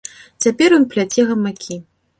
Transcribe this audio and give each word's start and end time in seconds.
Цяпер 0.45 0.75
ён 0.79 0.89
пляце 0.95 1.21
гамакі. 1.31 1.83